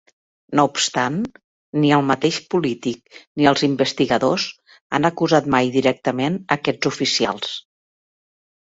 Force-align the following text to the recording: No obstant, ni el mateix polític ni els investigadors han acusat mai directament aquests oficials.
No 0.59 0.63
obstant, 0.69 1.19
ni 1.83 1.91
el 1.97 2.05
mateix 2.07 2.39
polític 2.55 3.21
ni 3.43 3.49
els 3.53 3.67
investigadors 3.69 4.49
han 4.99 5.09
acusat 5.13 5.53
mai 5.59 5.73
directament 5.79 6.45
aquests 6.61 6.95
oficials. 6.95 7.57